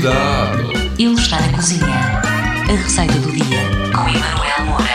Cuidado! 0.00 0.72
Ele 0.98 1.12
está 1.12 1.38
na 1.38 1.52
cozinha. 1.52 1.84
A 1.84 2.72
receita 2.72 3.12
do 3.18 3.32
dia 3.32 3.60
com 3.94 4.08
Emanuel 4.08 4.64
Moura. 4.64 4.89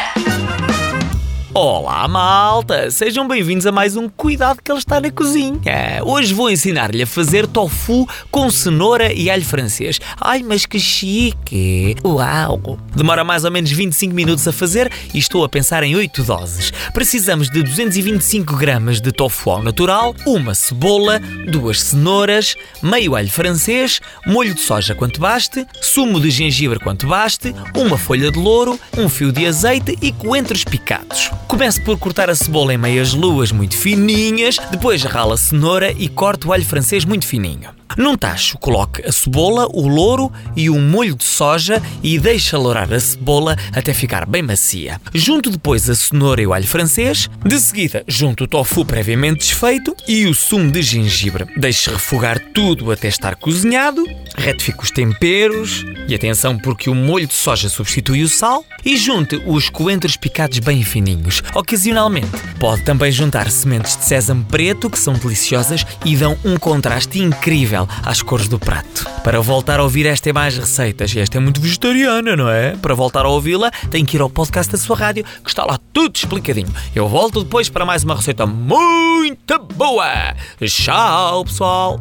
Olá, 1.78 2.08
malta! 2.08 2.90
Sejam 2.90 3.28
bem-vindos 3.28 3.66
a 3.66 3.72
mais 3.72 3.98
um 3.98 4.08
Cuidado 4.08 4.62
que 4.64 4.72
ele 4.72 4.80
está 4.80 5.02
na 5.02 5.12
cozinha. 5.12 5.60
Hoje 6.06 6.34
vou 6.34 6.50
ensinar-lhe 6.50 7.04
a 7.04 7.06
fazer 7.06 7.46
tofu 7.46 8.08
com 8.32 8.50
cenoura 8.50 9.12
e 9.12 9.30
alho 9.30 9.44
francês. 9.44 10.00
Ai, 10.18 10.42
mas 10.42 10.66
que 10.66 10.80
chique! 10.80 11.98
Uau! 12.02 12.80
Demora 12.96 13.26
mais 13.26 13.44
ou 13.44 13.52
menos 13.52 13.70
25 13.72 14.16
minutos 14.16 14.48
a 14.48 14.54
fazer 14.54 14.90
e 15.14 15.20
estou 15.20 15.44
a 15.44 15.50
pensar 15.50 15.84
em 15.84 15.98
8 15.98 16.24
doses. 16.24 16.72
Precisamos 16.94 17.50
de 17.50 17.62
225 17.62 18.56
gramas 18.56 19.02
de 19.02 19.12
tofu 19.12 19.52
ao 19.52 19.62
natural, 19.62 20.16
uma 20.26 20.56
cebola, 20.56 21.20
duas 21.52 21.82
cenouras, 21.82 22.56
meio 22.82 23.18
alho 23.18 23.30
francês, 23.30 24.00
molho 24.26 24.54
de 24.54 24.62
soja 24.62 24.96
quanto 24.96 25.20
baste, 25.20 25.68
sumo 25.82 26.22
de 26.22 26.32
gengibre 26.32 26.80
quanto 26.80 27.06
baste, 27.06 27.54
uma 27.76 27.98
folha 27.98 28.32
de 28.32 28.40
louro, 28.40 28.80
um 28.98 29.10
fio 29.10 29.34
de 29.34 29.46
azeite 29.46 29.98
e 30.02 30.14
coentros 30.14 30.64
picados. 30.64 31.30
Comece 31.66 31.82
por 31.82 31.98
cortar 31.98 32.30
a 32.30 32.36
cebola 32.36 32.76
em 32.76 32.78
meias 32.78 33.16
luas 33.16 33.52
muito 33.52 33.76
fininhas, 33.76 34.60
depois 34.70 35.02
rala 35.02 35.34
a 35.34 35.38
cenoura 35.38 35.92
e 35.94 36.08
corte 36.08 36.46
o 36.46 36.54
alho 36.54 36.64
francês 36.64 37.04
muito 37.04 37.26
fininho. 37.26 37.72
Num 37.98 38.16
tacho, 38.16 38.56
coloque 38.60 39.02
a 39.04 39.12
cebola, 39.12 39.66
o 39.74 39.88
louro 39.88 40.32
e 40.56 40.70
um 40.70 40.80
molho 40.80 41.16
de 41.16 41.24
soja 41.24 41.82
e 42.04 42.20
deixe 42.20 42.56
lourar 42.56 42.94
a 42.94 43.00
cebola 43.00 43.58
até 43.74 43.96
ficar 43.96 44.28
bem 44.28 44.44
macia. 44.44 45.02
Junto 45.12 45.50
depois 45.50 45.90
a 45.90 45.96
cenoura 45.96 46.40
e 46.40 46.46
o 46.46 46.54
alho 46.54 46.68
francês. 46.68 47.28
De 47.44 47.60
seguida, 47.60 48.04
junto 48.08 48.44
o 48.44 48.48
tofu 48.48 48.86
previamente 48.86 49.40
desfeito 49.40 49.96
e 50.08 50.28
o 50.28 50.36
sumo 50.36 50.70
de 50.70 50.84
gengibre. 50.84 51.46
Deixe 51.58 51.90
refogar 51.90 52.40
tudo 52.54 52.92
até 52.92 53.08
estar 53.08 53.36
cozinhado. 53.38 54.06
Retifique 54.38 54.84
os 54.84 54.92
temperos. 54.92 55.84
E 56.08 56.14
atenção 56.14 56.58
porque 56.58 56.90
o 56.90 56.96
molho 56.96 57.28
de 57.28 57.34
soja 57.34 57.68
substitui 57.68 58.24
o 58.24 58.30
sal. 58.30 58.64
E 58.84 58.96
junte 58.98 59.42
os 59.46 59.70
coentros 59.70 60.16
picados 60.16 60.60
bem 60.60 60.84
fininhos. 60.84 61.42
Ocasionalmente, 61.56 62.30
pode 62.60 62.84
também 62.84 63.12
juntar 63.12 63.50
sementes 63.50 63.98
de 63.98 64.06
sésamo 64.06 64.46
preto, 64.46 64.90
que 64.90 65.00
são 65.00 65.14
deliciosas 65.14 65.86
e 66.06 66.16
dão 66.16 66.38
um 66.46 66.58
contraste 66.58 67.20
incrível 67.20 67.88
às 68.04 68.22
cores 68.22 68.48
do 68.48 68.60
prato. 68.60 69.10
Para 69.24 69.42
voltar 69.42 69.80
a 69.80 69.84
ouvir 69.84 70.06
esta 70.06 70.30
e 70.30 70.34
mais 70.34 70.56
receitas, 70.56 71.14
e 71.16 71.20
esta 71.20 71.38
é 71.38 71.42
muito 71.42 71.60
vegetariana, 71.60 72.36
não 72.36 72.50
é? 72.50 72.76
Para 72.76 72.94
voltar 72.94 73.26
a 73.26 73.30
ouvi-la, 73.30 73.72
tem 73.90 74.06
que 74.06 74.18
ir 74.18 74.22
ao 74.22 74.30
podcast 74.30 74.72
da 74.72 74.78
sua 74.78 74.96
rádio, 74.96 75.26
que 75.44 75.50
está 75.50 75.66
lá 75.66 75.80
tudo 75.92 76.16
explicadinho. 76.16 76.74
Eu 76.94 77.08
volto 77.08 77.44
depois 77.44 77.70
para 77.70 77.86
mais 77.86 78.04
uma 78.04 78.16
receita 78.16 78.46
muito 78.46 79.60
boa. 79.74 80.36
Tchau, 80.64 81.46
pessoal! 81.46 82.00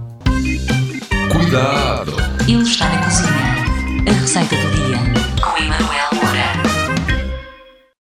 Cuidado! 1.33 2.15
Ele 2.47 2.63
está 2.63 2.89
na 2.89 3.05
cozinha. 3.05 3.34
A 4.35 4.41
receita 4.41 4.57
do 4.57 4.75
dia 4.75 4.99
com 4.99 5.01
Emanuel 5.11 5.24